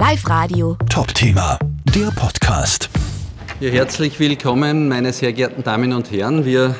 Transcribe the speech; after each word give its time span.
Live 0.00 0.26
Radio. 0.30 0.78
Top 0.88 1.12
Thema, 1.12 1.58
der 1.94 2.10
Podcast. 2.12 2.88
Ja, 3.60 3.68
herzlich 3.68 4.18
willkommen, 4.18 4.88
meine 4.88 5.12
sehr 5.12 5.34
geehrten 5.34 5.62
Damen 5.62 5.92
und 5.92 6.10
Herren. 6.10 6.46
Wir 6.46 6.74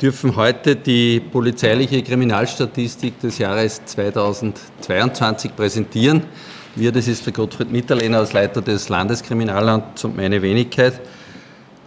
dürfen 0.00 0.36
heute 0.36 0.76
die 0.76 1.18
polizeiliche 1.18 2.00
Kriminalstatistik 2.00 3.20
des 3.20 3.38
Jahres 3.38 3.84
2022 3.86 5.56
präsentieren. 5.56 6.22
Wir, 6.76 6.92
das 6.92 7.08
ist 7.08 7.26
der 7.26 7.32
Gottfried 7.32 7.72
Mitterlehner 7.72 8.18
als 8.18 8.32
Leiter 8.32 8.62
des 8.62 8.88
Landeskriminalamts 8.88 10.04
und 10.04 10.16
meine 10.16 10.40
Wenigkeit. 10.42 11.00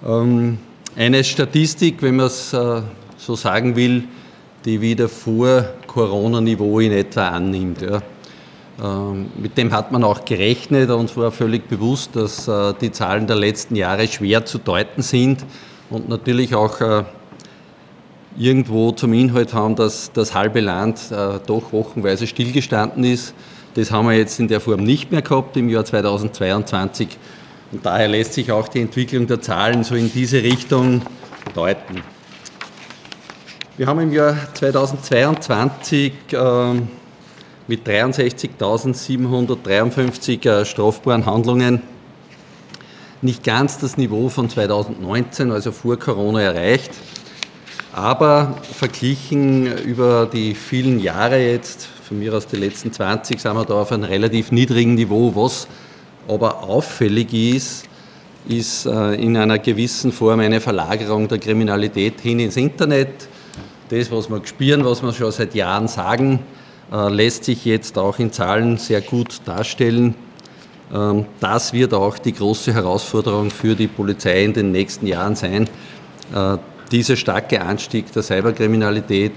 Ähm, 0.06 0.58
eine 0.98 1.24
Statistik, 1.24 2.02
wenn 2.02 2.18
man 2.18 2.26
es 2.26 2.52
äh, 2.52 2.82
so 3.18 3.38
sagen 3.38 3.78
will, 3.78 4.04
die 4.66 4.82
wieder 4.82 5.08
vor 5.08 5.64
Corona-Niveau 5.88 6.82
in 6.82 6.92
etwa 6.92 7.30
annimmt. 7.30 7.82
Ja. 7.82 8.02
Ähm, 8.84 9.32
mit 9.38 9.58
dem 9.58 9.72
hat 9.72 9.92
man 9.92 10.04
auch 10.04 10.26
gerechnet. 10.26 10.90
Uns 10.90 11.16
war 11.16 11.32
völlig 11.32 11.68
bewusst, 11.70 12.16
dass 12.16 12.48
äh, 12.48 12.74
die 12.80 12.92
Zahlen 12.92 13.26
der 13.26 13.38
letzten 13.38 13.76
Jahre 13.76 14.08
schwer 14.08 14.46
zu 14.46 14.58
deuten 14.58 15.02
sind 15.02 15.46
und 15.90 16.10
natürlich 16.10 16.56
auch 16.56 16.82
äh, 16.82 17.04
irgendwo 18.38 18.92
zum 18.92 19.14
Inhalt 19.14 19.54
haben, 19.54 19.76
dass 19.76 20.12
das 20.12 20.34
halbe 20.34 20.60
Land 20.60 21.00
äh, 21.10 21.40
doch 21.46 21.72
wochenweise 21.72 22.28
stillgestanden 22.28 23.06
ist. 23.06 23.34
Das 23.76 23.92
haben 23.92 24.08
wir 24.08 24.18
jetzt 24.18 24.40
in 24.40 24.50
der 24.50 24.60
Form 24.60 24.84
nicht 24.84 25.12
mehr 25.12 25.22
gehabt 25.22 25.56
im 25.56 25.70
Jahr 25.70 25.86
2022. 25.86 27.08
Und 27.72 27.86
daher 27.86 28.10
lässt 28.10 28.34
sich 28.34 28.52
auch 28.52 28.68
die 28.68 28.82
Entwicklung 28.82 29.28
der 29.28 29.42
Zahlen 29.42 29.84
so 29.84 29.96
in 29.96 30.12
diese 30.12 30.44
Richtung 30.44 31.02
deuten. 31.54 32.02
Wir 33.78 33.88
haben 33.88 34.00
im 34.00 34.14
Jahr 34.14 34.38
2022 34.54 36.14
mit 37.68 37.88
63.753 37.88 40.48
äh, 40.48 40.66
strafbaren 40.66 41.26
Handlungen 41.26 41.82
nicht 43.22 43.44
ganz 43.44 43.78
das 43.80 43.98
Niveau 43.98 44.30
von 44.30 44.50
2019, 44.50 45.52
also 45.52 45.72
vor 45.72 45.98
Corona, 45.98 46.42
erreicht. 46.42 46.92
Aber 47.92 48.58
verglichen 48.62 49.66
über 49.84 50.30
die 50.32 50.54
vielen 50.54 51.00
Jahre 51.00 51.40
jetzt, 51.40 51.88
von 52.04 52.20
mir 52.20 52.32
aus 52.34 52.46
die 52.46 52.58
letzten 52.58 52.92
20, 52.92 53.42
sind 53.42 53.56
wir 53.56 53.66
da 53.66 53.82
auf 53.82 53.92
einem 53.92 54.04
relativ 54.04 54.52
niedrigen 54.52 54.94
Niveau. 54.96 55.32
Was 55.36 55.68
aber 56.28 56.64
auffällig 56.64 57.34
ist, 57.34 57.86
ist 58.48 58.86
äh, 58.86 59.16
in 59.16 59.36
einer 59.38 59.58
gewissen 59.60 60.12
Form 60.12 60.42
eine 60.42 60.62
Verlagerung 60.62 61.28
der 61.28 61.40
Kriminalität 61.40 62.22
hin 62.22 62.40
ins 62.40 62.58
Internet. 62.58 63.28
Das, 63.90 64.12
was 64.12 64.30
wir 64.30 64.46
spüren, 64.46 64.86
was 64.86 65.02
wir 65.02 65.14
schon 65.14 65.32
seit 65.32 65.56
Jahren 65.56 65.88
sagen, 65.88 66.42
lässt 66.92 67.46
sich 67.46 67.66
jetzt 67.66 67.98
auch 67.98 68.20
in 68.20 68.32
Zahlen 68.32 68.78
sehr 68.78 69.02
gut 69.02 69.42
darstellen. 69.46 70.16
Ähm, 70.94 71.26
das 71.40 71.74
wird 71.74 71.94
auch 71.94 72.18
die 72.18 72.34
große 72.34 72.74
Herausforderung 72.74 73.50
für 73.50 73.76
die 73.76 73.88
Polizei 73.88 74.44
in 74.44 74.54
den 74.54 74.72
nächsten 74.72 75.08
Jahren 75.08 75.36
sein. 75.36 75.68
Äh, 76.34 76.58
dieser 76.92 77.16
starke 77.16 77.62
Anstieg 77.62 78.12
der 78.14 78.24
Cyberkriminalität, 78.24 79.34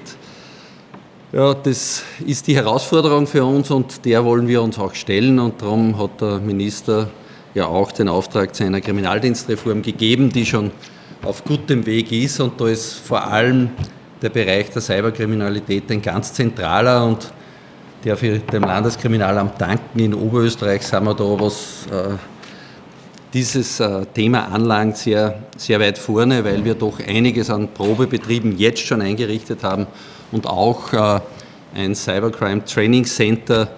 ja, 1.32 1.54
das 1.54 2.02
ist 2.26 2.46
die 2.46 2.56
Herausforderung 2.56 3.26
für 3.26 3.44
uns 3.44 3.70
und 3.70 4.04
der 4.04 4.24
wollen 4.24 4.48
wir 4.48 4.62
uns 4.62 4.78
auch 4.78 4.94
stellen 4.94 5.38
und 5.38 5.60
darum 5.60 5.98
hat 5.98 6.20
der 6.20 6.38
Minister 6.38 7.10
ja 7.54 7.66
auch 7.66 7.92
den 7.92 8.08
Auftrag 8.08 8.54
zu 8.54 8.64
einer 8.64 8.80
Kriminaldienstreform 8.80 9.82
gegeben, 9.82 10.30
die 10.30 10.46
schon 10.46 10.70
auf 11.22 11.44
gutem 11.44 11.84
Weg 11.84 12.12
ist 12.12 12.40
und 12.40 12.60
da 12.60 12.68
ist 12.68 12.94
vor 12.94 13.26
allem 13.26 13.70
der 14.22 14.30
Bereich 14.30 14.70
der 14.70 14.80
Cyberkriminalität 14.80 15.90
ein 15.90 16.02
ganz 16.02 16.32
zentraler 16.32 17.04
und 17.04 17.32
darf 18.04 18.22
ich 18.22 18.42
dem 18.46 18.62
Landeskriminalamt 18.62 19.60
danken. 19.60 19.98
In 19.98 20.14
Oberösterreich 20.14 20.82
sind 20.82 21.04
wir 21.04 21.14
da, 21.14 21.24
was 21.24 21.86
äh, 21.90 22.14
dieses 23.32 23.80
äh, 23.80 24.06
Thema 24.06 24.52
anlangt, 24.52 24.96
sehr, 24.96 25.42
sehr 25.56 25.80
weit 25.80 25.98
vorne, 25.98 26.44
weil 26.44 26.64
wir 26.64 26.74
doch 26.74 27.00
einiges 27.00 27.50
an 27.50 27.68
Probebetrieben 27.68 28.56
jetzt 28.56 28.80
schon 28.80 29.02
eingerichtet 29.02 29.64
haben 29.64 29.86
und 30.32 30.46
auch 30.46 30.92
äh, 30.92 31.20
ein 31.74 31.94
Cybercrime 31.94 32.64
Training 32.64 33.04
Center 33.04 33.68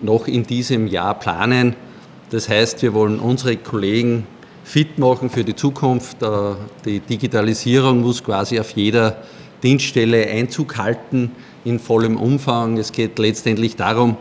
noch 0.00 0.28
in 0.28 0.44
diesem 0.44 0.86
Jahr 0.86 1.18
planen. 1.18 1.74
Das 2.30 2.48
heißt, 2.48 2.82
wir 2.82 2.94
wollen 2.94 3.18
unsere 3.18 3.56
Kollegen 3.56 4.28
fit 4.62 4.96
machen 4.96 5.28
für 5.28 5.42
die 5.42 5.56
Zukunft. 5.56 6.18
Die 6.84 7.00
Digitalisierung 7.00 8.02
muss 8.02 8.22
quasi 8.22 8.60
auf 8.60 8.70
jeder 8.76 9.16
Dienststelle 9.60 10.28
Einzug 10.28 10.76
halten 10.76 11.32
in 11.64 11.78
vollem 11.78 12.16
Umfang. 12.16 12.78
Es 12.78 12.92
geht 12.92 13.18
letztendlich 13.18 13.76
darum, 13.76 14.16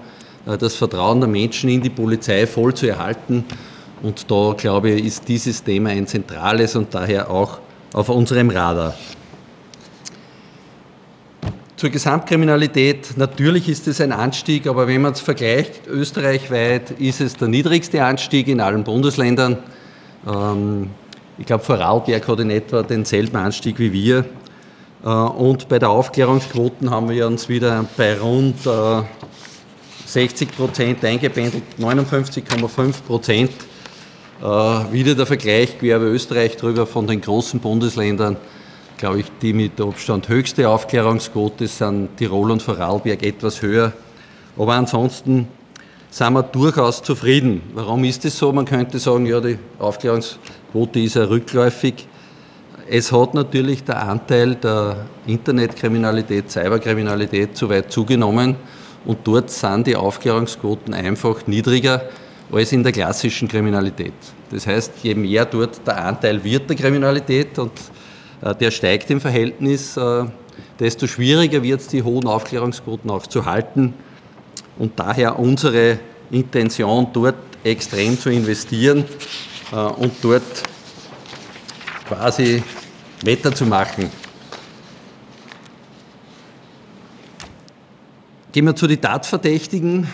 äh, 0.45 0.57
das 0.57 0.75
Vertrauen 0.75 1.19
der 1.19 1.29
Menschen 1.29 1.69
in 1.69 1.81
die 1.81 1.89
Polizei 1.89 2.47
voll 2.47 2.73
zu 2.73 2.87
erhalten. 2.87 3.45
Und 4.01 4.29
da, 4.29 4.53
glaube 4.57 4.91
ich, 4.91 5.05
ist 5.05 5.27
dieses 5.27 5.63
Thema 5.63 5.89
ein 5.89 6.07
zentrales 6.07 6.75
und 6.75 6.93
daher 6.93 7.29
auch 7.29 7.59
auf 7.93 8.09
unserem 8.09 8.49
Radar. 8.49 8.93
Zur 11.77 11.89
Gesamtkriminalität, 11.89 13.17
natürlich 13.17 13.67
ist 13.67 13.87
es 13.87 13.99
ein 13.99 14.11
Anstieg, 14.11 14.67
aber 14.67 14.87
wenn 14.87 15.01
man 15.01 15.13
es 15.13 15.19
vergleicht, 15.19 15.87
österreichweit 15.87 16.91
ist 16.91 17.19
es 17.19 17.35
der 17.35 17.49
niedrigste 17.49 18.03
Anstieg 18.03 18.47
in 18.47 18.61
allen 18.61 18.83
Bundesländern. 18.83 19.57
Ähm, 20.25 20.91
ich 21.37 21.45
glaube, 21.45 21.63
Vorarlberg 21.63 22.27
hat 22.27 22.39
in 22.39 22.51
etwa 22.51 22.83
denselben 22.83 23.35
Anstieg 23.35 23.79
wie 23.79 23.91
wir. 23.91 24.25
Äh, 25.03 25.07
und 25.07 25.67
bei 25.67 25.79
der 25.79 25.89
Aufklärungsquoten 25.89 26.89
haben 26.89 27.09
wir 27.09 27.27
uns 27.27 27.49
wieder 27.49 27.85
bei 27.97 28.19
rund 28.19 28.55
60 30.05 30.49
äh, 30.49 30.51
Prozent 30.51 31.03
eingependelt, 31.03 31.63
59,5 31.79 33.01
Prozent. 33.05 33.51
Äh, 34.41 34.45
wieder 34.45 35.15
der 35.15 35.25
Vergleich 35.25 35.77
quer 35.77 35.97
über 35.97 36.07
Österreich 36.07 36.57
drüber 36.57 36.87
von 36.87 37.07
den 37.07 37.21
großen 37.21 37.59
Bundesländern, 37.59 38.37
glaube 38.97 39.21
ich, 39.21 39.25
die 39.41 39.53
mit 39.53 39.79
Abstand 39.79 40.29
höchste 40.29 40.69
Aufklärungsquote 40.69 41.67
sind 41.67 42.17
Tirol 42.17 42.51
und 42.51 42.61
Vorarlberg 42.61 43.23
etwas 43.23 43.61
höher. 43.61 43.93
Aber 44.57 44.73
ansonsten 44.73 45.47
sind 46.09 46.33
wir 46.33 46.43
durchaus 46.43 47.01
zufrieden. 47.01 47.61
Warum 47.73 48.03
ist 48.03 48.23
es 48.23 48.37
so? 48.37 48.51
Man 48.53 48.65
könnte 48.65 48.99
sagen, 48.99 49.25
ja, 49.25 49.39
die 49.39 49.57
Aufklärungsquote 49.79 50.99
ist 50.99 51.15
ja 51.15 51.23
rückläufig. 51.23 52.07
Es 52.87 53.11
hat 53.11 53.33
natürlich 53.33 53.83
der 53.83 54.01
Anteil 54.07 54.55
der 54.55 55.05
Internetkriminalität, 55.25 56.51
Cyberkriminalität 56.51 57.55
zu 57.55 57.69
weit 57.69 57.91
zugenommen 57.91 58.55
und 59.05 59.19
dort 59.23 59.49
sind 59.49 59.87
die 59.87 59.95
Aufklärungsquoten 59.95 60.93
einfach 60.93 61.47
niedriger 61.47 62.03
als 62.51 62.73
in 62.73 62.83
der 62.83 62.91
klassischen 62.91 63.47
Kriminalität. 63.47 64.13
Das 64.51 64.67
heißt, 64.67 64.91
je 65.01 65.15
mehr 65.15 65.45
dort 65.45 65.85
der 65.87 66.05
Anteil 66.05 66.43
wird 66.43 66.69
der 66.69 66.75
Kriminalität 66.75 67.57
und 67.57 67.71
äh, 68.41 68.53
der 68.53 68.69
steigt 68.69 69.09
im 69.09 69.21
Verhältnis, 69.21 69.95
äh, 69.95 70.25
desto 70.79 71.07
schwieriger 71.07 71.63
wird 71.63 71.81
es, 71.81 71.87
die 71.87 72.03
hohen 72.03 72.27
Aufklärungsquoten 72.27 73.09
auch 73.09 73.27
zu 73.27 73.45
halten 73.45 73.93
und 74.77 74.99
daher 74.99 75.39
unsere 75.39 75.99
Intention, 76.31 77.07
dort 77.13 77.35
extrem 77.63 78.19
zu 78.19 78.29
investieren 78.29 79.05
äh, 79.71 79.75
und 79.75 80.13
dort 80.21 80.43
quasi 82.13 82.61
Wetter 83.23 83.55
zu 83.55 83.65
machen. 83.65 84.11
Gehen 88.51 88.65
wir 88.65 88.75
zu 88.75 88.87
den 88.87 88.99
Tatverdächtigen. 89.01 90.07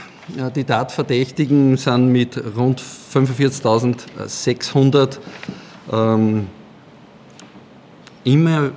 Die 0.55 0.63
Tatverdächtigen 0.63 1.75
sind 1.75 2.11
mit 2.11 2.39
rund 2.55 2.81
45.600 2.81 5.17
ähm, 5.91 6.47
immer 8.23 8.69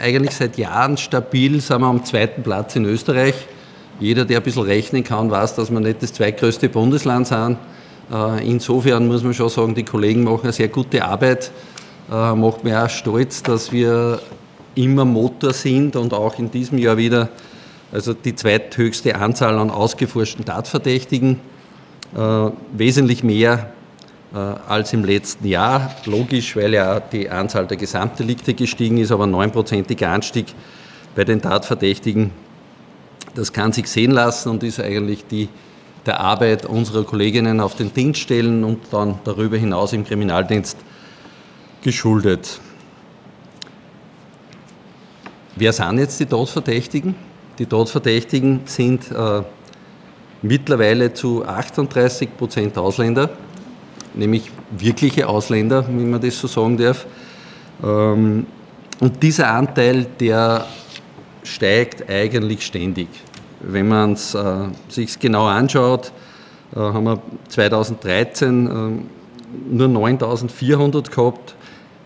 eigentlich 0.00 0.34
seit 0.34 0.58
Jahren 0.58 0.96
stabil, 0.96 1.60
sind 1.60 1.80
wir 1.80 1.86
am 1.86 2.04
zweiten 2.04 2.42
Platz 2.42 2.74
in 2.74 2.84
Österreich. 2.84 3.36
Jeder, 4.00 4.24
der 4.24 4.38
ein 4.38 4.42
bisschen 4.42 4.64
rechnen 4.64 5.04
kann, 5.04 5.30
weiß, 5.30 5.54
dass 5.54 5.70
wir 5.70 5.78
nicht 5.80 6.02
das 6.02 6.12
zweitgrößte 6.12 6.68
Bundesland 6.68 7.28
sind. 7.28 7.56
Äh, 8.12 8.46
insofern 8.46 9.06
muss 9.06 9.22
man 9.22 9.32
schon 9.32 9.48
sagen, 9.48 9.74
die 9.74 9.84
Kollegen 9.84 10.24
machen 10.24 10.42
eine 10.42 10.52
sehr 10.52 10.68
gute 10.68 11.02
Arbeit 11.04 11.50
äh, 12.10 12.34
macht 12.34 12.64
mich 12.64 12.74
auch 12.74 12.88
stolz, 12.88 13.42
dass 13.42 13.72
wir 13.72 14.20
immer 14.74 15.04
Motor 15.04 15.52
sind 15.52 15.96
und 15.96 16.12
auch 16.12 16.38
in 16.38 16.50
diesem 16.50 16.78
Jahr 16.78 16.96
wieder 16.96 17.30
also 17.92 18.14
die 18.14 18.34
zweithöchste 18.34 19.16
Anzahl 19.16 19.58
an 19.58 19.70
ausgeforschten 19.70 20.44
Tatverdächtigen, 20.44 21.40
äh, 22.14 22.50
wesentlich 22.72 23.22
mehr 23.22 23.72
äh, 24.34 24.38
als 24.38 24.92
im 24.92 25.04
letzten 25.04 25.46
Jahr. 25.46 25.94
Logisch, 26.04 26.56
weil 26.56 26.74
ja 26.74 27.00
die 27.00 27.30
Anzahl 27.30 27.66
der 27.66 27.76
Gesamtdelikte 27.76 28.54
gestiegen 28.54 28.98
ist, 28.98 29.12
aber 29.12 29.24
ein 29.24 29.30
neunprozentiger 29.30 30.10
Anstieg 30.10 30.46
bei 31.14 31.24
den 31.24 31.40
Tatverdächtigen, 31.40 32.32
das 33.34 33.52
kann 33.52 33.72
sich 33.72 33.88
sehen 33.88 34.10
lassen 34.10 34.50
und 34.50 34.62
ist 34.62 34.80
eigentlich 34.80 35.26
die 35.26 35.48
der 36.06 36.20
Arbeit 36.20 36.66
unserer 36.66 37.02
Kolleginnen 37.02 37.60
auf 37.60 37.74
den 37.74 37.92
Dienststellen 37.92 38.62
und 38.62 38.78
dann 38.92 39.18
darüber 39.24 39.56
hinaus 39.56 39.92
im 39.92 40.04
Kriminaldienst 40.04 40.78
geschuldet. 41.86 42.60
Wer 45.54 45.72
sind 45.72 46.00
jetzt 46.00 46.18
die 46.18 46.26
Tatverdächtigen? 46.26 47.14
Die 47.60 47.66
Tatverdächtigen 47.66 48.62
sind 48.64 49.08
äh, 49.12 49.42
mittlerweile 50.42 51.14
zu 51.14 51.46
38 51.46 52.36
Prozent 52.36 52.76
Ausländer, 52.76 53.30
nämlich 54.14 54.50
wirkliche 54.76 55.28
Ausländer, 55.28 55.86
wenn 55.86 56.10
man 56.10 56.20
das 56.20 56.40
so 56.40 56.48
sagen 56.48 56.76
darf. 56.76 57.06
Ähm, 57.84 58.46
und 58.98 59.22
dieser 59.22 59.52
Anteil, 59.52 60.06
der 60.18 60.66
steigt 61.44 62.10
eigentlich 62.10 62.66
ständig. 62.66 63.06
Wenn 63.60 63.86
man 63.86 64.14
es 64.14 64.34
äh, 64.34 64.42
sich 64.88 65.16
genau 65.20 65.46
anschaut, 65.46 66.10
äh, 66.74 66.80
haben 66.80 67.04
wir 67.04 67.22
2013 67.48 68.66
äh, 68.66 69.70
nur 69.70 69.86
9.400 69.86 71.14
gehabt. 71.14 71.54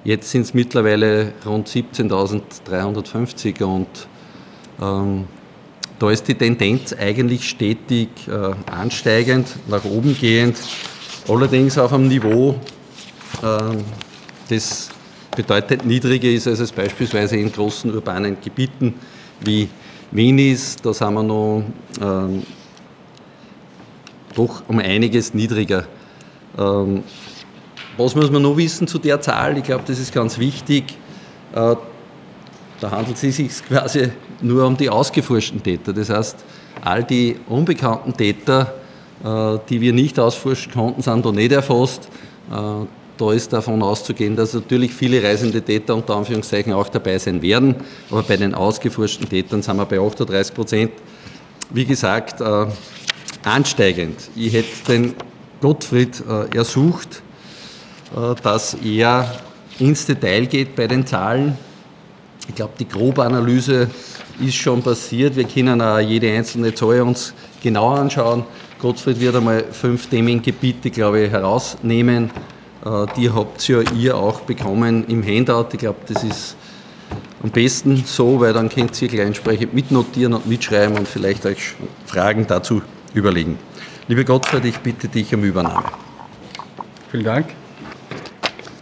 Jetzt 0.03 0.31
sind 0.31 0.43
es 0.43 0.55
mittlerweile 0.55 1.35
rund 1.45 1.69
17.350 1.69 3.63
und 3.63 3.87
ähm, 4.81 5.27
da 5.99 6.11
ist 6.11 6.27
die 6.27 6.35
Tendenz 6.35 6.95
eigentlich 6.95 7.47
stetig 7.47 8.09
äh, 8.27 8.55
ansteigend, 8.71 9.49
nach 9.69 9.85
oben 9.85 10.17
gehend, 10.19 10.57
allerdings 11.29 11.77
auf 11.77 11.93
einem 11.93 12.09
Niveau, 12.09 12.59
äh, 13.43 13.77
das 14.49 14.89
bedeutend 15.37 15.85
niedriger 15.85 16.31
ist, 16.31 16.49
als 16.49 16.61
es 16.61 16.73
beispielsweise 16.73 17.37
in 17.37 17.53
großen 17.53 17.95
urbanen 17.95 18.39
Gebieten 18.43 18.95
wie 19.41 19.69
Wien 20.13 20.39
ist. 20.39 20.85
Da 20.85 20.95
sind 20.95 21.13
wir 21.13 21.23
noch 21.23 21.63
äh, 22.01 22.41
doch 24.35 24.63
um 24.67 24.79
einiges 24.79 25.35
niedriger. 25.35 25.87
Ähm, 26.59 27.03
was 28.05 28.15
muss 28.15 28.31
man 28.31 28.43
noch 28.43 28.57
wissen 28.57 28.87
zu 28.87 28.99
der 28.99 29.21
Zahl? 29.21 29.59
Ich 29.59 29.65
glaube, 29.65 29.85
das 29.87 29.99
ist 29.99 30.13
ganz 30.13 30.39
wichtig. 30.39 30.85
Äh, 31.55 31.77
da 32.81 32.91
handelt 32.91 33.23
es 33.23 33.37
sich 33.37 33.65
quasi 33.67 34.11
nur 34.41 34.67
um 34.67 34.77
die 34.77 34.89
ausgeforschten 34.89 35.63
Täter. 35.63 35.93
Das 35.93 36.09
heißt, 36.09 36.37
all 36.83 37.05
die 37.05 37.37
unbekannten 37.49 38.17
Täter, 38.17 38.75
äh, 39.23 39.59
die 39.69 39.81
wir 39.81 39.93
nicht 39.93 40.19
ausforschen 40.19 40.73
konnten, 40.73 41.03
sind 41.03 41.25
da 41.27 41.33
nicht 41.33 41.53
erfasst. 41.53 42.09
Äh, 42.51 42.87
da 43.19 43.33
ist 43.33 43.53
davon 43.53 43.83
auszugehen, 43.83 44.35
dass 44.35 44.55
natürlich 44.55 44.95
viele 44.95 45.23
reisende 45.23 45.61
Täter 45.61 45.95
unter 45.95 46.17
Anführungszeichen 46.17 46.73
auch 46.73 46.89
dabei 46.89 47.19
sein 47.19 47.43
werden. 47.43 47.75
Aber 48.11 48.23
bei 48.23 48.39
den 48.39 48.55
ausgeforschten 48.55 49.29
Tätern 49.29 49.61
sind 49.61 49.77
wir 49.77 49.85
bei 49.85 50.01
38 50.01 50.55
Prozent. 50.55 50.93
Wie 51.69 51.85
gesagt, 51.85 52.43
ansteigend. 53.45 54.17
Ich 54.35 54.55
hätte 54.55 54.69
den 54.89 55.15
Gottfried 55.61 56.25
ersucht, 56.53 57.23
dass 58.43 58.75
er 58.75 59.31
ins 59.79 60.07
Detail 60.07 60.47
geht 60.47 60.77
bei 60.77 60.87
den 60.87 61.07
Zahlen. 61.07 61.57
Ich 62.49 62.55
glaube, 62.55 62.73
die 62.79 62.89
grobe 62.89 63.25
Analyse 63.25 63.89
ist 64.41 64.57
schon 64.57 64.83
passiert. 64.83 65.37
Wir 65.37 65.45
können 65.45 65.81
auch 65.81 65.99
jede 65.99 66.31
einzelne 66.33 66.75
Zahl 66.75 67.03
uns 67.03 67.35
genau 67.63 67.91
anschauen. 67.91 68.45
Gottfried 68.81 69.21
wird 69.21 69.37
einmal 69.37 69.65
fünf 69.71 70.09
Themengebiete, 70.09 70.91
glaube 70.91 71.21
ich, 71.21 71.31
herausnehmen. 71.31 72.31
Äh, 72.85 73.07
die 73.17 73.31
habt 73.31 73.69
ihr 73.69 73.83
ja 73.83 73.93
ihr 73.93 74.17
auch 74.17 74.41
bekommen 74.41 75.05
im 75.07 75.23
Handout. 75.23 75.69
Ich 75.73 75.79
glaube, 75.79 75.99
das 76.07 76.25
ist 76.25 76.57
am 77.43 77.51
besten 77.51 78.03
so, 78.05 78.41
weil 78.41 78.53
dann 78.53 78.69
könnt 78.69 79.01
ihr 79.01 79.09
gleich 79.09 79.27
entsprechend 79.27 79.75
mitnotieren 79.75 80.33
und 80.33 80.47
mitschreiben 80.47 80.97
und 80.97 81.07
vielleicht 81.07 81.47
euch 81.47 81.75
Fragen 82.07 82.47
dazu 82.47 82.83
überlegen. 83.15 83.59
Lieber 84.09 84.25
Gottfried, 84.25 84.65
ich 84.65 84.79
bitte 84.79 85.09
dich 85.09 85.35
um 85.35 85.45
Übernahme. 85.45 85.85
Vielen 87.11 87.25
Dank. 87.25 87.60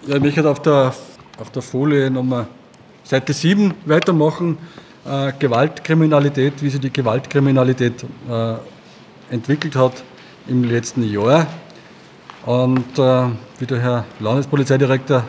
Ja, 0.08 0.16
ich 0.16 0.22
möchte 0.22 0.48
auf 0.48 0.62
der, 0.62 0.94
auf 1.38 1.50
der 1.50 1.60
Folie 1.60 2.10
Nummer 2.10 2.46
Seite 3.04 3.34
7 3.34 3.74
weitermachen 3.84 4.56
äh, 5.04 5.32
Gewaltkriminalität, 5.38 6.62
wie 6.62 6.70
sich 6.70 6.80
die 6.80 6.90
Gewaltkriminalität 6.90 8.06
äh, 8.26 8.54
entwickelt 9.30 9.76
hat 9.76 10.02
im 10.46 10.64
letzten 10.64 11.02
Jahr. 11.02 11.46
Und 12.46 12.98
äh, 12.98 13.26
wie 13.58 13.66
der 13.66 13.80
Herr 13.80 14.04
Landespolizeidirektor 14.18 15.24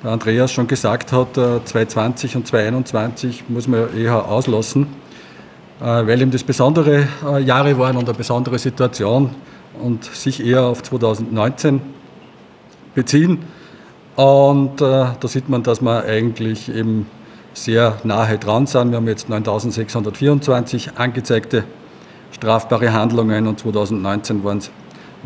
Herr 0.00 0.10
Andreas 0.12 0.50
schon 0.50 0.66
gesagt 0.66 1.12
hat, 1.12 1.34
2020 1.34 2.32
äh, 2.32 2.36
und 2.38 2.46
2021 2.46 3.50
muss 3.50 3.68
man 3.68 3.94
eher 3.94 4.26
auslassen, 4.26 4.86
äh, 5.78 5.84
weil 5.84 6.22
eben 6.22 6.30
das 6.30 6.42
besondere 6.42 7.06
äh, 7.22 7.42
Jahre 7.42 7.78
waren 7.78 7.98
und 7.98 8.08
eine 8.08 8.16
besondere 8.16 8.58
Situation 8.58 9.34
und 9.78 10.04
sich 10.04 10.42
eher 10.42 10.62
auf 10.62 10.82
2019 10.82 11.82
beziehen. 12.94 13.55
Und 14.16 14.80
da 14.80 15.14
sieht 15.24 15.50
man, 15.50 15.62
dass 15.62 15.82
man 15.82 16.04
eigentlich 16.04 16.74
eben 16.74 17.06
sehr 17.52 17.98
nahe 18.04 18.38
dran 18.38 18.66
sind. 18.66 18.90
Wir 18.90 18.96
haben 18.96 19.08
jetzt 19.08 19.28
9.624 19.28 20.96
angezeigte 20.96 21.64
strafbare 22.32 22.92
Handlungen 22.92 23.46
und 23.46 23.58
2019 23.58 24.44
waren 24.44 24.58
es 24.58 24.70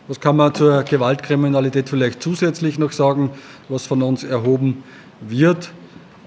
Was 0.09 0.19
kann 0.19 0.37
man 0.37 0.55
zur 0.55 0.81
Gewaltkriminalität 0.81 1.87
vielleicht 1.87 2.23
zusätzlich 2.23 2.79
noch 2.79 2.91
sagen, 2.91 3.29
was 3.67 3.85
von 3.85 4.01
uns 4.01 4.23
erhoben 4.23 4.83
wird? 5.21 5.69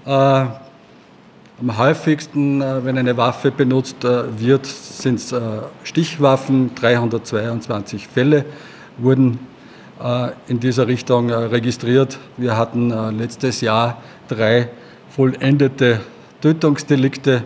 Äh, 0.05 0.09
am 0.09 1.77
häufigsten, 1.77 2.61
äh, 2.61 2.85
wenn 2.85 2.97
eine 2.97 3.17
Waffe 3.17 3.51
benutzt 3.51 4.05
äh, 4.05 4.39
wird, 4.39 4.65
sind 4.67 5.15
es 5.15 5.33
äh, 5.33 5.41
Stichwaffen. 5.83 6.73
322 6.75 8.07
Fälle 8.07 8.45
wurden 8.97 9.39
in 10.47 10.59
dieser 10.59 10.87
Richtung 10.87 11.29
registriert. 11.29 12.17
Wir 12.35 12.57
hatten 12.57 12.89
letztes 13.17 13.61
Jahr 13.61 14.01
drei 14.27 14.67
vollendete 15.09 16.01
Tötungsdelikte. 16.41 17.43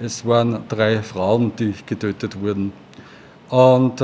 Es 0.00 0.24
waren 0.24 0.60
drei 0.68 1.02
Frauen, 1.02 1.52
die 1.58 1.74
getötet 1.84 2.40
wurden. 2.40 2.72
Und 3.50 4.00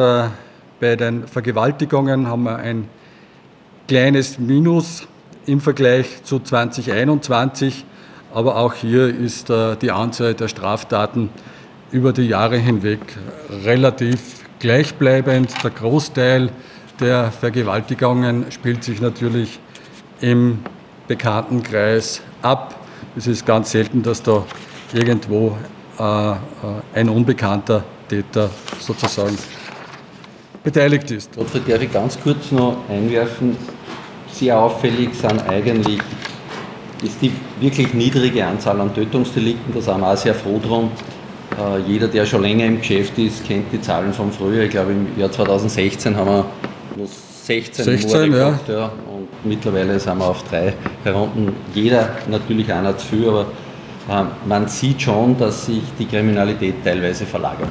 bei 0.81 0.97
den 0.97 1.27
Vergewaltigungen 1.27 2.27
haben 2.27 2.45
wir 2.45 2.57
ein 2.57 2.89
kleines 3.89 4.39
Minus 4.39 5.07
im 5.47 5.61
Vergleich 5.61 6.23
zu 6.25 6.41
2021, 6.41 7.85
aber 8.35 8.57
auch 8.57 8.75
hier 8.75 9.07
ist 9.09 9.49
äh, 9.49 9.77
die 9.77 9.91
Anzahl 9.91 10.35
der 10.35 10.49
Straftaten 10.49 11.31
über 11.93 12.13
die 12.13 12.27
Jahre 12.27 12.59
hinweg 12.59 13.01
relativ 13.65 14.45
gleichbleibend. 14.59 15.55
Der 15.63 15.71
Großteil 15.71 16.51
der 17.01 17.31
Vergewaltigungen 17.31 18.51
spielt 18.51 18.83
sich 18.85 19.01
natürlich 19.01 19.61
im 20.21 20.59
Bekanntenkreis 21.07 22.23
ab. 22.43 22.75
Es 23.17 23.27
ist 23.27 23.47
ganz 23.47 23.71
selten, 23.71 24.03
dass 24.03 24.23
da 24.23 24.45
irgendwo 24.93 25.57
äh, 25.99 26.33
äh 26.33 26.37
ein 26.95 27.09
unbekannter 27.09 27.85
Täter 28.09 28.51
sozusagen 28.81 29.37
beteiligt 30.67 31.11
ist. 31.13 31.35
Gottfried, 31.35 31.63
darf 31.69 31.81
ich 31.81 31.93
ganz 31.93 32.19
kurz 32.21 32.51
noch 32.51 32.77
einwerfen? 32.91 33.57
Sehr 34.33 34.59
auffällig 34.59 35.15
sind 35.15 35.49
eigentlich 35.49 36.01
ist 37.03 37.23
die 37.23 37.31
wirklich 37.61 37.95
niedrige 37.95 38.45
Anzahl 38.45 38.81
an 38.81 38.95
Tötungsdelikten. 38.95 39.73
Da 39.73 39.81
sind 39.81 40.01
wir 40.01 40.13
auch 40.13 40.17
sehr 40.17 40.35
froh 40.35 40.61
drum. 40.63 40.91
Äh, 41.59 41.81
jeder, 41.87 42.09
der 42.09 42.27
schon 42.27 42.43
länger 42.43 42.67
im 42.67 42.79
Geschäft 42.79 43.17
ist, 43.19 43.47
kennt 43.47 43.73
die 43.73 43.81
Zahlen 43.81 44.13
von 44.13 44.33
früher. 44.33 44.65
Ich 44.65 44.71
glaube, 44.71 44.93
im 44.93 45.07
Jahr 45.19 45.31
2016 45.31 46.17
haben 46.17 46.27
wir 46.27 46.45
nur 46.97 47.07
16, 47.07 47.85
16 47.85 48.11
Morde 48.11 48.31
gehabt, 48.31 48.69
ja. 48.69 48.85
Und 48.87 49.29
mittlerweile 49.45 50.01
sind 50.01 50.19
wir 50.19 50.27
auf 50.27 50.43
drei 50.45 50.75
herunter. 51.05 51.53
Jeder 51.75 52.09
natürlich 52.29 52.73
einer 52.73 52.97
zu 52.97 53.07
viel, 53.07 53.29
aber 53.29 53.47
äh, 54.09 54.25
man 54.49 54.67
sieht 54.67 55.01
schon, 55.03 55.39
dass 55.39 55.67
sich 55.67 55.83
die 55.99 56.07
Kriminalität 56.07 56.83
teilweise 56.83 57.25
verlagert. 57.25 57.71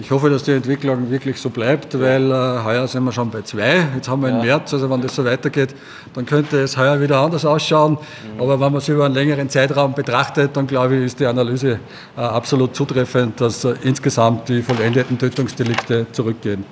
Ich 0.00 0.10
hoffe, 0.10 0.28
dass 0.28 0.42
die 0.42 0.50
Entwicklung 0.50 1.08
wirklich 1.08 1.40
so 1.40 1.50
bleibt, 1.50 1.98
weil 2.00 2.28
äh, 2.28 2.64
heuer 2.64 2.88
sind 2.88 3.04
wir 3.04 3.12
schon 3.12 3.30
bei 3.30 3.42
zwei. 3.42 3.86
Jetzt 3.94 4.08
haben 4.08 4.22
wir 4.22 4.28
ja. 4.28 4.40
im 4.40 4.44
März, 4.44 4.74
also 4.74 4.90
wenn 4.90 5.00
das 5.00 5.14
so 5.14 5.24
weitergeht, 5.24 5.72
dann 6.14 6.26
könnte 6.26 6.60
es 6.60 6.76
heuer 6.76 7.00
wieder 7.00 7.20
anders 7.20 7.44
ausschauen. 7.44 7.92
Mhm. 7.92 8.40
Aber 8.40 8.54
wenn 8.58 8.72
man 8.72 8.78
es 8.78 8.88
über 8.88 9.04
einen 9.04 9.14
längeren 9.14 9.48
Zeitraum 9.48 9.94
betrachtet, 9.94 10.56
dann 10.56 10.66
glaube 10.66 10.96
ich, 10.96 11.04
ist 11.04 11.20
die 11.20 11.26
Analyse 11.26 11.78
äh, 12.16 12.20
absolut 12.20 12.74
zutreffend, 12.74 13.40
dass 13.40 13.64
äh, 13.64 13.74
insgesamt 13.82 14.48
die 14.48 14.62
vollendeten 14.62 15.16
Tötungsdelikte 15.16 16.06
zurückgehen. 16.10 16.64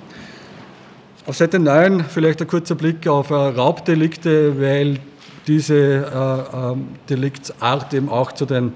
Auf 1.25 1.37
Seite 1.37 1.59
9 1.59 2.03
vielleicht 2.03 2.41
ein 2.41 2.47
kurzer 2.47 2.75
Blick 2.75 3.07
auf 3.07 3.29
äh, 3.29 3.35
Raubdelikte, 3.35 4.59
weil 4.59 4.99
diese 5.47 5.75
äh, 5.75 6.71
ähm, 6.73 6.89
Deliktsart 7.09 7.93
eben 7.93 8.09
auch 8.09 8.33
zu 8.33 8.45
den 8.45 8.73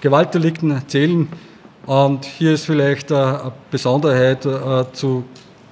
Gewaltdelikten 0.00 0.82
zählen. 0.88 1.28
Und 1.86 2.24
hier 2.24 2.52
ist 2.52 2.66
vielleicht 2.66 3.12
eine 3.12 3.52
Besonderheit 3.70 4.46
äh, 4.46 4.84
zu 4.92 5.24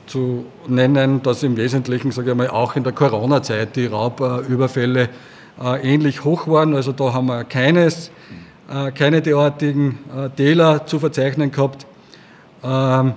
zu 0.06 0.44
nennen, 0.66 1.22
dass 1.22 1.42
im 1.42 1.56
Wesentlichen, 1.56 2.10
sage 2.10 2.32
ich 2.32 2.36
mal, 2.36 2.50
auch 2.50 2.76
in 2.76 2.84
der 2.84 2.92
Corona-Zeit 2.92 3.76
die 3.76 3.86
Raubüberfälle 3.86 5.08
ähnlich 5.82 6.24
hoch 6.24 6.48
waren. 6.48 6.74
Also 6.74 6.92
da 6.92 7.14
haben 7.14 7.26
wir 7.26 7.44
keines, 7.44 8.10
keine 8.94 9.22
derartigen 9.22 10.00
Täler 10.36 10.84
zu 10.86 10.98
verzeichnen 10.98 11.50
gehabt. 11.50 11.86
Ähm, 12.62 13.14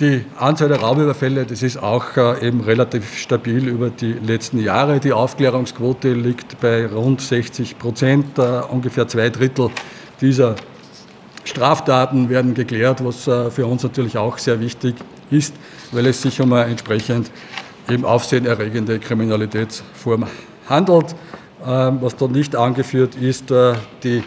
die 0.00 0.24
Anzahl 0.38 0.68
der 0.68 0.80
Raubüberfälle, 0.80 1.44
das 1.44 1.62
ist 1.62 1.82
auch 1.82 2.16
äh, 2.16 2.46
eben 2.46 2.60
relativ 2.60 3.18
stabil 3.18 3.66
über 3.66 3.90
die 3.90 4.12
letzten 4.12 4.62
Jahre. 4.62 5.00
Die 5.00 5.12
Aufklärungsquote 5.12 6.12
liegt 6.12 6.60
bei 6.60 6.86
rund 6.86 7.20
60 7.20 7.78
Prozent. 7.78 8.38
Äh, 8.38 8.60
ungefähr 8.70 9.08
zwei 9.08 9.28
Drittel 9.30 9.70
dieser 10.20 10.54
Straftaten 11.48 12.28
werden 12.28 12.54
geklärt, 12.54 13.04
was 13.04 13.26
äh, 13.26 13.50
für 13.50 13.66
uns 13.66 13.82
natürlich 13.82 14.18
auch 14.18 14.38
sehr 14.38 14.60
wichtig 14.60 14.94
ist, 15.30 15.54
weil 15.92 16.06
es 16.06 16.22
sich 16.22 16.40
um 16.40 16.52
eine 16.52 16.70
entsprechend 16.70 17.30
eben 17.88 18.04
aufsehenerregende 18.04 18.98
Kriminalitätsform 18.98 20.26
handelt. 20.68 21.14
Ähm, 21.66 21.98
was 22.00 22.16
da 22.16 22.28
nicht 22.28 22.54
angeführt 22.54 23.16
ist, 23.16 23.50
die 23.50 24.22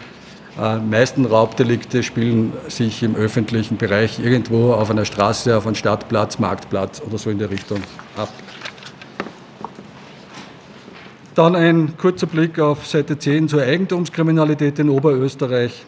äh, 0.60 0.76
meisten 0.78 1.24
Raubdelikte 1.24 2.02
spielen 2.02 2.52
sich 2.68 3.02
im 3.02 3.14
öffentlichen 3.14 3.78
Bereich 3.78 4.18
irgendwo 4.18 4.72
auf 4.72 4.90
einer 4.90 5.06
Straße, 5.06 5.56
auf 5.56 5.66
einem 5.66 5.76
Stadtplatz, 5.76 6.38
Marktplatz 6.38 7.00
oder 7.06 7.16
so 7.16 7.30
in 7.30 7.38
der 7.38 7.50
Richtung 7.50 7.80
ab. 8.16 8.28
Dann 11.34 11.56
ein 11.56 11.96
kurzer 11.96 12.26
Blick 12.26 12.58
auf 12.58 12.86
Seite 12.86 13.18
10 13.18 13.48
zur 13.48 13.62
Eigentumskriminalität 13.62 14.78
in 14.78 14.90
Oberösterreich. 14.90 15.86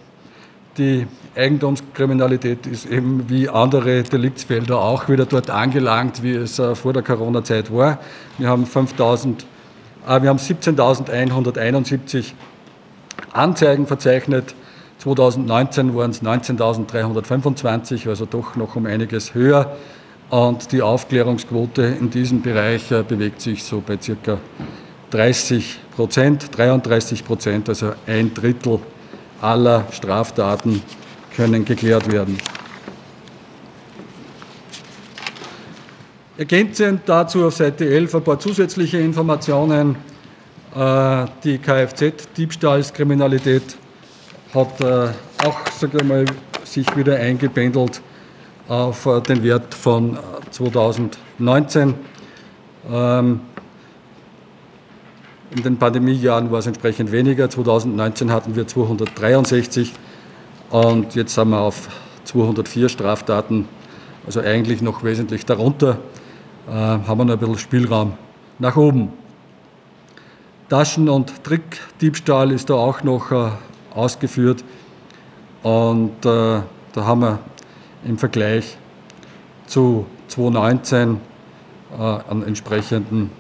Die 0.77 1.07
Eigentumskriminalität 1.37 2.67
ist 2.67 2.87
eben 2.87 3.29
wie 3.29 3.49
andere 3.49 4.03
Deliktsfelder 4.03 4.81
auch 4.81 5.09
wieder 5.09 5.25
dort 5.25 5.49
angelangt, 5.49 6.25
wie 6.25 6.33
es 6.33 6.59
äh, 6.59 6.75
vor 6.75 6.93
der 6.93 7.05
Corona-Zeit 7.05 7.73
war. 7.73 8.01
Wir 8.39 8.49
haben, 8.49 8.67
5000, 8.67 9.47
äh, 10.05 10.09
haben 10.09 10.39
17.171 10.39 12.33
Anzeigen 13.33 13.87
verzeichnet. 13.87 14.57
2019 14.99 15.95
waren 15.95 16.11
es 16.11 16.23
19.325, 16.23 18.09
also 18.09 18.27
doch 18.27 18.57
noch 18.57 18.75
um 18.75 18.87
einiges 18.87 19.33
höher. 19.33 19.77
Und 20.29 20.73
die 20.73 20.83
Aufklärungsquote 20.83 21.83
in 21.83 22.11
diesem 22.11 22.43
Bereich 22.43 22.91
äh, 22.91 23.05
bewegt 23.05 23.41
sich 23.41 23.63
so 23.63 23.81
bei 23.81 23.97
circa 24.01 24.39
30 25.11 25.79
Prozent, 25.95 26.57
33 26.57 27.25
Prozent, 27.25 27.69
also 27.69 27.93
ein 28.09 28.35
Drittel 28.35 28.81
aller 29.41 29.85
Straftaten 29.91 30.83
können 31.37 31.65
geklärt 31.65 32.11
werden. 32.11 32.39
Ergänzend 36.37 37.03
dazu 37.07 37.47
auf 37.47 37.55
Seite 37.55 37.89
11 37.89 38.17
ein 38.17 38.25
paar 38.25 38.41
zusätzliche 38.41 38.99
Informationen. 38.99 39.95
Äh, 40.75 41.27
die 41.45 41.59
Kfz-Diebstahlskriminalität 41.59 43.77
hat 44.53 44.81
äh, 44.81 45.11
auch 45.45 45.61
sag 45.79 45.95
ich 45.95 46.03
mal, 46.03 46.25
sich 46.65 46.97
wieder 46.97 47.15
eingependelt 47.17 48.03
auf 48.67 49.07
äh, 49.07 49.21
den 49.21 49.45
Wert 49.45 49.73
von 49.75 50.19
2019. 50.51 51.95
In 55.55 55.63
den 55.63 55.77
Pandemiejahren 55.77 56.51
war 56.51 56.59
es 56.59 56.67
entsprechend 56.67 57.13
weniger. 57.13 57.49
2019 57.49 58.33
hatten 58.33 58.57
wir 58.57 58.67
263 58.67 59.93
und 60.71 61.15
jetzt 61.15 61.35
sind 61.35 61.51
wir 61.51 61.61
auf 61.61 61.89
204 62.25 62.89
Straftaten, 62.89 63.69
also 64.27 64.41
eigentlich 64.41 64.83
noch 64.83 65.05
wesentlich 65.05 65.47
darunter. 65.47 65.99
haben 66.67 67.07
wir 67.07 67.25
noch 67.25 67.35
ein 67.35 67.39
bisschen 67.39 67.59
Spielraum 67.59 68.15
nach 68.59 68.77
oben. 68.77 69.13
Taschen- 70.69 71.09
und 71.09 71.45
Trickdiebstahl 71.45 72.51
ist 72.51 72.71
da 72.71 72.75
auch 72.75 73.03
noch 73.03 73.31
äh, 73.31 73.51
ausgeführt. 73.95 74.65
Und 75.63 76.25
äh, 76.25 76.61
da 76.93 77.05
haben 77.05 77.21
wir 77.21 77.39
im 78.05 78.19
Vergleich 78.19 78.77
zu 79.67 80.07
2019 80.29 81.21
äh, 81.97 82.31
einen, 82.31 82.43
entsprechenden, 82.45 83.31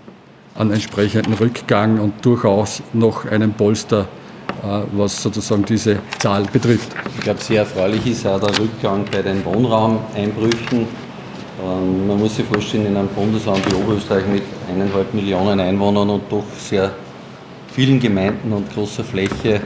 einen 0.56 0.72
entsprechenden 0.72 1.34
Rückgang 1.34 1.98
und 1.98 2.24
durchaus 2.24 2.82
noch 2.92 3.26
einen 3.26 3.52
Polster, 3.54 4.06
äh, 4.62 4.82
was 4.92 5.22
sozusagen 5.22 5.64
diese 5.64 5.98
Zahl 6.18 6.44
betrifft. 6.44 6.90
Ich 7.16 7.20
glaube, 7.22 7.40
sehr 7.40 7.60
erfreulich 7.60 8.06
ist 8.06 8.26
auch 8.26 8.40
der 8.40 8.56
Rückgang 8.58 9.04
bei 9.10 9.22
den 9.22 9.44
Wohnraumeinbrüchen. 9.44 10.86
Ähm, 11.62 12.06
man 12.06 12.18
muss 12.18 12.36
sich 12.36 12.46
vorstellen, 12.46 12.86
in 12.86 12.96
einem 12.96 13.08
Bundesland 13.08 13.64
wie 13.70 13.74
Oberösterreich 13.74 14.26
mit 14.26 14.42
eineinhalb 14.70 15.12
Millionen 15.12 15.58
Einwohnern 15.60 16.10
und 16.10 16.22
doch 16.30 16.44
sehr 16.58 16.92
vielen 17.72 17.98
Gemeinden 17.98 18.52
und 18.52 18.72
großer 18.72 19.02
Fläche 19.02 19.60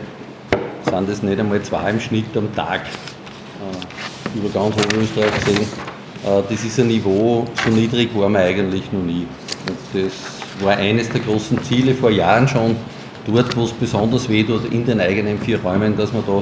sind 0.90 1.08
es 1.10 1.22
nicht 1.22 1.38
einmal 1.38 1.62
zwei 1.62 1.90
im 1.90 2.00
Schnitt 2.00 2.34
am 2.34 2.54
Tag 2.54 2.80
äh, 2.80 4.38
über 4.38 4.48
ganz 4.48 4.74
Oberösterreich 4.74 5.34
gesehen. 5.44 5.68
Äh, 6.24 6.42
das 6.48 6.64
ist 6.64 6.80
ein 6.80 6.88
Niveau, 6.88 7.46
so 7.62 7.70
niedrig 7.70 8.08
war 8.14 8.30
man 8.30 8.40
eigentlich 8.40 8.90
noch 8.90 9.02
nie. 9.02 9.26
Und 9.66 10.02
das 10.02 10.37
war 10.60 10.76
eines 10.76 11.08
der 11.08 11.20
großen 11.20 11.62
Ziele 11.62 11.94
vor 11.94 12.10
Jahren 12.10 12.48
schon, 12.48 12.76
dort 13.26 13.56
wo 13.56 13.64
es 13.64 13.72
besonders 13.72 14.28
weh 14.28 14.42
tut, 14.42 14.72
in 14.72 14.84
den 14.84 15.00
eigenen 15.00 15.38
vier 15.38 15.60
Räumen, 15.60 15.96
dass 15.96 16.12
man 16.12 16.22
da 16.26 16.38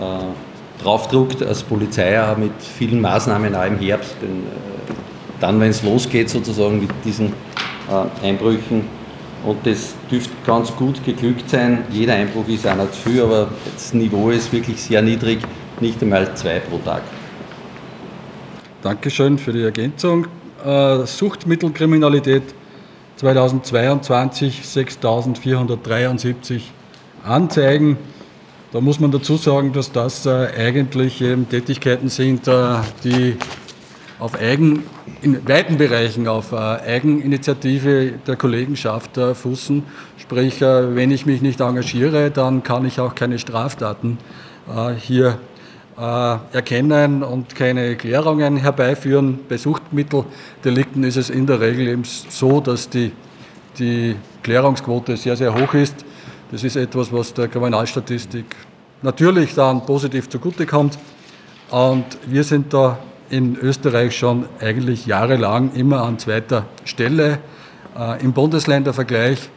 äh, 0.00 0.82
draufdruckt 0.82 1.42
als 1.42 1.62
Polizei 1.62 2.22
auch 2.22 2.36
mit 2.36 2.52
vielen 2.60 3.00
Maßnahmen 3.00 3.54
auch 3.54 3.66
im 3.66 3.78
Herbst. 3.78 4.16
Denn, 4.20 4.30
äh, 4.30 4.92
dann, 5.40 5.60
wenn 5.60 5.70
es 5.70 5.82
losgeht 5.82 6.30
sozusagen 6.30 6.80
mit 6.80 6.90
diesen 7.04 7.26
äh, 7.90 8.26
Einbrüchen, 8.26 8.84
und 9.44 9.64
das 9.64 9.94
dürfte 10.10 10.32
ganz 10.44 10.74
gut 10.74 11.04
geglückt 11.04 11.48
sein. 11.48 11.84
Jeder 11.90 12.14
Einbruch 12.14 12.48
ist 12.48 12.66
einer 12.66 12.90
zu 12.90 13.10
viel, 13.10 13.22
aber 13.22 13.48
das 13.74 13.94
Niveau 13.94 14.30
ist 14.30 14.52
wirklich 14.52 14.82
sehr 14.82 15.02
niedrig, 15.02 15.38
nicht 15.80 16.02
einmal 16.02 16.34
zwei 16.34 16.58
pro 16.58 16.78
Tag. 16.78 17.02
Dankeschön 18.82 19.38
für 19.38 19.52
die 19.52 19.62
Ergänzung. 19.62 20.26
Äh, 20.64 21.06
Suchtmittelkriminalität 21.06 22.42
2022 23.16 24.60
6.473 24.62 26.60
Anzeigen. 27.24 27.96
Da 28.72 28.80
muss 28.80 29.00
man 29.00 29.10
dazu 29.10 29.36
sagen, 29.36 29.72
dass 29.72 29.90
das 29.90 30.26
äh, 30.26 30.48
eigentlich 30.58 31.24
Tätigkeiten 31.48 32.08
sind, 32.08 32.46
äh, 32.46 32.76
die 33.04 33.36
auf 34.18 34.34
Eigen, 34.38 34.82
in 35.22 35.48
weiten 35.48 35.78
Bereichen 35.78 36.28
auf 36.28 36.52
äh, 36.52 36.56
Eigeninitiative 36.56 38.12
der 38.26 38.36
Kollegenschaft 38.36 39.12
fußen. 39.16 39.82
Sprich, 40.18 40.60
wenn 40.60 41.10
ich 41.10 41.24
mich 41.24 41.40
nicht 41.40 41.60
engagiere, 41.60 42.30
dann 42.30 42.62
kann 42.62 42.84
ich 42.84 43.00
auch 43.00 43.14
keine 43.14 43.38
Straftaten 43.38 44.18
hier 44.98 45.38
erkennen 45.96 47.22
und 47.22 47.54
keine 47.54 47.96
Klärungen 47.96 48.58
herbeiführen. 48.58 49.38
Bei 49.48 49.56
Suchtmitteldelikten 49.56 51.04
ist 51.04 51.16
es 51.16 51.30
in 51.30 51.46
der 51.46 51.60
Regel 51.60 51.88
eben 51.88 52.04
so, 52.04 52.60
dass 52.60 52.90
die, 52.90 53.12
die 53.78 54.16
Klärungsquote 54.42 55.16
sehr, 55.16 55.36
sehr 55.36 55.54
hoch 55.54 55.72
ist. 55.72 56.04
Das 56.52 56.62
ist 56.64 56.76
etwas, 56.76 57.12
was 57.12 57.32
der 57.32 57.48
Kriminalstatistik 57.48 58.44
natürlich 59.02 59.54
dann 59.54 59.84
positiv 59.86 60.28
zugutekommt. 60.28 60.98
Und 61.70 62.04
wir 62.26 62.44
sind 62.44 62.72
da 62.72 62.98
in 63.30 63.56
Österreich 63.56 64.16
schon 64.16 64.46
eigentlich 64.60 65.06
jahrelang 65.06 65.72
immer 65.72 66.02
an 66.02 66.18
zweiter 66.18 66.66
Stelle. 66.84 67.38
Äh, 67.98 68.22
Im 68.22 68.32
Bundesländervergleich 68.32 69.50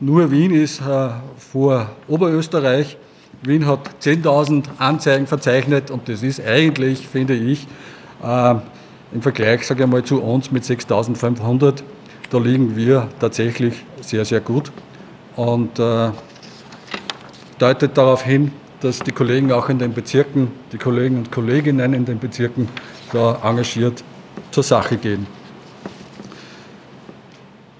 nur 0.00 0.30
Wien 0.30 0.52
ist 0.52 0.80
äh, 0.80 1.10
vor 1.38 1.90
Oberösterreich. 2.08 2.98
Wien 3.42 3.66
hat 3.66 3.80
10.000 4.02 4.64
Anzeigen 4.78 5.26
verzeichnet 5.26 5.90
und 5.90 6.08
das 6.08 6.22
ist 6.22 6.44
eigentlich, 6.44 7.06
finde 7.06 7.34
ich, 7.34 7.66
äh, 8.22 8.54
im 9.12 9.22
Vergleich, 9.22 9.66
sage 9.66 9.84
ich 9.84 9.90
mal, 9.90 10.02
zu 10.02 10.22
uns 10.22 10.50
mit 10.50 10.64
6.500, 10.64 11.82
da 12.30 12.38
liegen 12.38 12.76
wir 12.76 13.08
tatsächlich 13.20 13.84
sehr, 14.00 14.24
sehr 14.24 14.40
gut 14.40 14.72
und 15.36 15.78
äh, 15.78 16.10
deutet 17.58 17.96
darauf 17.96 18.22
hin, 18.22 18.52
dass 18.80 18.98
die 18.98 19.12
Kollegen 19.12 19.52
auch 19.52 19.68
in 19.68 19.78
den 19.78 19.94
Bezirken, 19.94 20.48
die 20.72 20.78
Kollegen 20.78 21.18
und 21.18 21.32
Kolleginnen 21.32 21.94
in 21.94 22.04
den 22.04 22.18
Bezirken 22.18 22.68
da 23.12 23.38
engagiert 23.42 24.02
zur 24.50 24.62
Sache 24.62 24.96
gehen. 24.96 25.26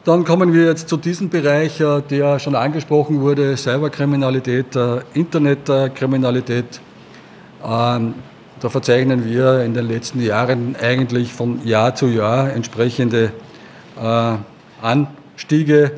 Dann 0.04 0.26
kommen 0.26 0.52
wir 0.52 0.66
jetzt 0.66 0.90
zu 0.90 0.98
diesem 0.98 1.30
Bereich, 1.30 1.80
äh, 1.80 2.02
der 2.02 2.38
schon 2.38 2.54
angesprochen 2.54 3.22
wurde, 3.22 3.56
Cyberkriminalität, 3.56 4.76
äh, 4.76 5.00
Internetkriminalität. 5.14 6.78
Ähm, 7.64 8.12
da 8.60 8.68
verzeichnen 8.68 9.24
wir 9.24 9.64
in 9.64 9.72
den 9.72 9.88
letzten 9.88 10.20
Jahren 10.20 10.76
eigentlich 10.76 11.32
von 11.32 11.66
Jahr 11.66 11.94
zu 11.94 12.08
Jahr 12.08 12.52
entsprechende 12.52 13.32
äh, 13.98 14.34
Anstiege. 14.82 15.92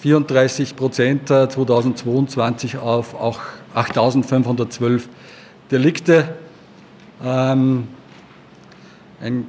34 0.00 0.70
ähm, 0.70 0.76
Prozent 0.76 1.28
2022 1.28 2.78
auf 2.78 3.14
auch 3.20 3.40
8.512 3.74 5.02
Delikte. 5.72 6.28
Ähm, 7.24 7.88
Ein 9.20 9.46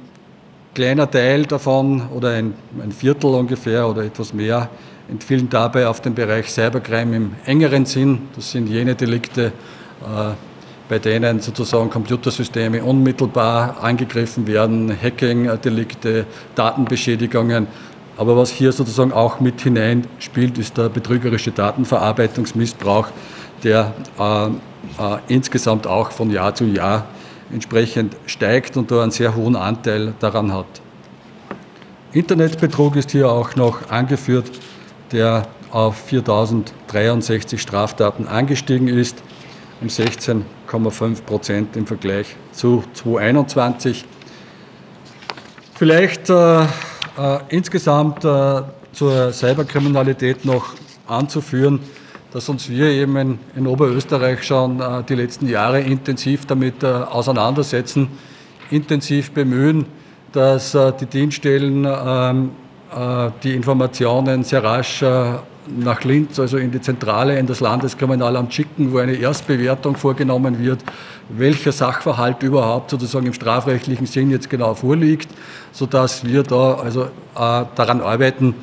kleiner 0.74 1.10
Teil 1.10 1.44
davon 1.44 2.08
oder 2.14 2.30
ein, 2.30 2.54
ein 2.82 2.92
Viertel 2.92 3.34
ungefähr 3.34 3.88
oder 3.88 4.04
etwas 4.04 4.32
mehr 4.32 4.68
entfielen 5.08 5.48
dabei 5.48 5.86
auf 5.86 6.00
den 6.00 6.14
Bereich 6.14 6.50
Cybercrime 6.50 7.16
im 7.16 7.32
engeren 7.44 7.84
Sinn. 7.84 8.28
Das 8.34 8.50
sind 8.50 8.68
jene 8.68 8.94
Delikte, 8.94 9.46
äh, 9.46 10.32
bei 10.88 10.98
denen 10.98 11.40
sozusagen 11.40 11.90
Computersysteme 11.90 12.82
unmittelbar 12.82 13.82
angegriffen 13.82 14.46
werden, 14.46 14.94
Hacking-Delikte, 15.00 16.26
Datenbeschädigungen. 16.54 17.66
Aber 18.16 18.36
was 18.36 18.50
hier 18.50 18.72
sozusagen 18.72 19.12
auch 19.12 19.40
mit 19.40 19.60
hineinspielt, 19.60 20.58
ist 20.58 20.76
der 20.76 20.88
betrügerische 20.88 21.50
Datenverarbeitungsmissbrauch, 21.50 23.08
der 23.64 23.92
äh, 24.18 24.46
äh, 24.46 24.50
insgesamt 25.28 25.86
auch 25.86 26.10
von 26.10 26.30
Jahr 26.30 26.54
zu 26.54 26.64
Jahr 26.64 27.06
entsprechend 27.52 28.16
steigt 28.26 28.76
und 28.76 28.90
da 28.90 29.02
einen 29.02 29.10
sehr 29.10 29.34
hohen 29.34 29.56
Anteil 29.56 30.14
daran 30.18 30.52
hat. 30.52 30.66
Internetbetrug 32.12 32.96
ist 32.96 33.10
hier 33.10 33.30
auch 33.30 33.56
noch 33.56 33.90
angeführt, 33.90 34.50
der 35.12 35.46
auf 35.70 35.96
4063 35.96 37.60
Straftaten 37.60 38.28
angestiegen 38.28 38.88
ist, 38.88 39.22
um 39.80 39.88
16,5 39.88 41.22
Prozent 41.22 41.76
im 41.76 41.86
Vergleich 41.86 42.36
zu 42.52 42.84
2021. 42.92 44.04
Vielleicht 45.74 46.28
äh, 46.28 46.62
äh, 46.62 46.66
insgesamt 47.48 48.24
äh, 48.24 48.62
zur 48.92 49.32
Cyberkriminalität 49.32 50.44
noch 50.44 50.74
anzuführen, 51.08 51.80
dass 52.32 52.48
uns 52.48 52.68
wir 52.68 52.86
eben 52.86 53.16
in, 53.16 53.38
in 53.56 53.66
Oberösterreich 53.66 54.42
schon 54.42 54.80
äh, 54.80 55.02
die 55.08 55.14
letzten 55.14 55.48
Jahre 55.48 55.80
intensiv 55.80 56.46
damit 56.46 56.82
äh, 56.82 56.86
auseinandersetzen, 56.86 58.08
intensiv 58.70 59.32
bemühen, 59.32 59.84
dass 60.32 60.74
äh, 60.74 60.92
die 60.98 61.06
Dienststellen 61.06 61.86
ähm, 61.86 62.50
äh, 62.94 63.30
die 63.42 63.54
Informationen 63.54 64.44
sehr 64.44 64.64
rasch 64.64 65.02
äh, 65.02 65.34
nach 65.68 66.02
Linz, 66.04 66.40
also 66.40 66.56
in 66.56 66.72
die 66.72 66.80
Zentrale, 66.80 67.38
in 67.38 67.46
das 67.46 67.60
Landeskriminalamt 67.60 68.52
schicken, 68.52 68.92
wo 68.92 68.98
eine 68.98 69.12
Erstbewertung 69.12 69.96
vorgenommen 69.96 70.58
wird, 70.58 70.80
welcher 71.28 71.70
Sachverhalt 71.70 72.42
überhaupt 72.42 72.90
sozusagen 72.90 73.26
im 73.26 73.32
strafrechtlichen 73.32 74.06
Sinn 74.06 74.30
jetzt 74.30 74.50
genau 74.50 74.74
vorliegt, 74.74 75.28
sodass 75.70 76.24
wir 76.24 76.42
da 76.42 76.74
also 76.74 77.04
äh, 77.04 77.08
daran 77.34 78.00
arbeiten, 78.00 78.54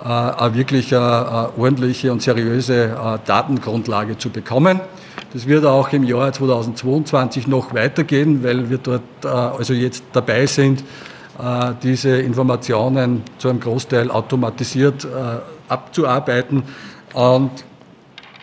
wirklich 0.00 0.94
eine 0.94 1.50
äh, 1.56 1.60
ordentliche 1.60 2.12
und 2.12 2.22
seriöse 2.22 2.84
äh, 2.84 3.18
Datengrundlage 3.26 4.18
zu 4.18 4.30
bekommen. 4.30 4.80
Das 5.32 5.46
wird 5.46 5.64
auch 5.64 5.92
im 5.92 6.04
Jahr 6.04 6.32
2022 6.32 7.46
noch 7.46 7.74
weitergehen, 7.74 8.44
weil 8.44 8.70
wir 8.70 8.78
dort 8.78 9.02
also 9.24 9.74
jetzt 9.74 10.04
dabei 10.12 10.46
sind, 10.46 10.84
diese 11.82 12.18
Informationen 12.18 13.24
zu 13.38 13.48
einem 13.48 13.58
Großteil 13.58 14.12
automatisiert 14.12 15.04
abzuarbeiten. 15.68 16.62
Und 17.14 17.50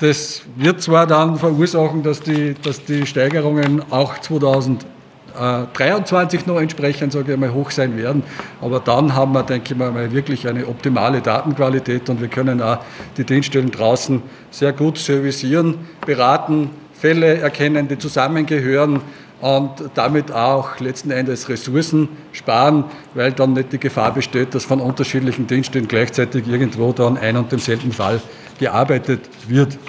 das 0.01 0.41
wird 0.57 0.81
zwar 0.81 1.07
dann 1.07 1.37
verursachen, 1.37 2.03
dass 2.03 2.19
die, 2.19 2.55
dass 2.61 2.83
die 2.83 3.05
Steigerungen 3.05 3.83
auch 3.89 4.19
2022 4.19 4.91
23 5.33 6.45
noch 6.45 6.59
entsprechend, 6.59 7.13
sage 7.13 7.33
ich 7.33 7.39
mal, 7.39 7.53
hoch 7.53 7.71
sein 7.71 7.97
werden. 7.97 8.23
Aber 8.61 8.79
dann 8.79 9.15
haben 9.15 9.33
wir, 9.33 9.43
denke 9.43 9.73
ich 9.73 9.79
mal, 9.79 10.11
wirklich 10.11 10.47
eine 10.47 10.67
optimale 10.67 11.21
Datenqualität 11.21 12.09
und 12.09 12.21
wir 12.21 12.27
können 12.27 12.61
auch 12.61 12.79
die 13.17 13.23
Dienststellen 13.23 13.71
draußen 13.71 14.21
sehr 14.49 14.73
gut 14.73 14.97
servicieren, 14.97 15.79
beraten, 16.05 16.69
Fälle 16.93 17.37
erkennen, 17.37 17.87
die 17.87 17.97
zusammengehören 17.97 19.01
und 19.41 19.71
damit 19.95 20.31
auch 20.31 20.79
letzten 20.79 21.09
Endes 21.09 21.49
Ressourcen 21.49 22.09
sparen, 22.31 22.83
weil 23.15 23.31
dann 23.31 23.53
nicht 23.53 23.73
die 23.73 23.79
Gefahr 23.79 24.13
besteht, 24.13 24.53
dass 24.53 24.65
von 24.65 24.79
unterschiedlichen 24.79 25.47
Dienststellen 25.47 25.87
gleichzeitig 25.87 26.47
irgendwo 26.47 26.93
dann 26.93 27.17
ein 27.17 27.37
und 27.37 27.51
demselben 27.51 27.91
Fall 27.91 28.21
gearbeitet 28.59 29.21
wird. 29.47 29.79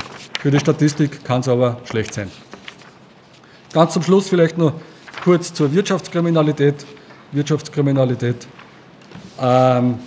Für 0.41 0.51
die 0.51 0.59
Statistik 0.59 1.23
kann 1.25 1.41
es 1.41 1.49
aber 1.49 1.77
schlecht 1.85 2.15
sein. 2.15 2.31
Ganz 3.75 3.93
zum 3.93 4.03
Schluss 4.03 4.29
vielleicht 4.29 4.57
noch 4.57 4.73
Kurz 5.25 5.53
zur 5.55 5.73
Wirtschaftskriminalität. 5.73 6.87
Wirtschaftskriminalität 7.33 8.47
ähm, 9.41 9.99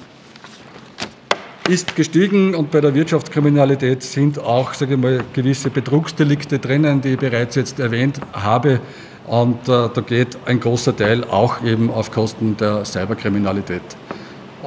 ist 1.68 1.96
gestiegen 1.96 2.54
und 2.54 2.70
bei 2.70 2.82
der 2.82 2.94
Wirtschaftskriminalität 2.94 4.04
sind 4.04 4.38
auch 4.40 4.74
ich 4.80 4.98
mal, 4.98 5.22
gewisse 5.34 5.70
Betrugsdelikte 5.70 6.60
drinnen, 6.60 7.02
die 7.02 7.14
ich 7.14 7.18
bereits 7.18 7.56
jetzt 7.56 7.80
erwähnt 7.80 8.20
habe. 8.34 8.80
Und 9.26 9.68
äh, 9.68 9.90
da 9.92 10.02
geht 10.06 10.38
ein 10.46 10.60
großer 10.60 10.96
Teil 10.96 11.24
auch 11.24 11.64
eben 11.64 11.90
auf 11.90 12.12
Kosten 12.12 12.56
der 12.58 12.86
Cyberkriminalität. 12.86 13.82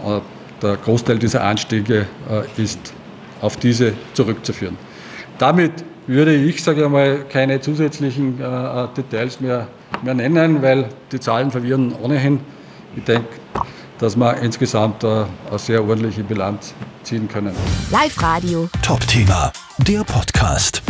Äh, 0.05 0.21
der 0.61 0.77
Großteil 0.77 1.19
dieser 1.19 1.45
Anstiege 1.45 2.07
äh, 2.29 2.63
ist 2.63 2.93
auf 3.41 3.57
diese 3.57 3.93
zurückzuführen. 4.15 4.77
Damit 5.39 5.73
würde 6.09 6.35
ich, 6.35 6.65
sage 6.65 6.83
ich 6.83 6.89
mal, 6.89 7.25
keine 7.29 7.61
zusätzlichen 7.61 8.41
äh, 8.41 8.89
Details 8.97 9.41
mehr 9.41 9.69
mehr 10.03 10.15
nennen, 10.15 10.63
weil 10.63 10.89
die 11.13 11.21
Zahlen 11.21 11.51
verwirren 11.51 11.95
ohnehin. 12.03 12.41
Ich 12.97 13.05
denke, 13.05 13.29
dass 13.99 14.17
wir 14.17 14.37
insgesamt 14.39 15.05
äh, 15.05 15.25
eine 15.49 15.59
sehr 15.59 15.83
ordentliche 15.83 16.23
Bilanz 16.23 16.75
ziehen 17.03 17.29
können. 17.29 17.55
Live 17.91 18.23
Radio. 18.23 18.69
Top 18.83 19.07
Thema, 19.07 19.53
der 19.79 20.05
Podcast. 20.05 20.83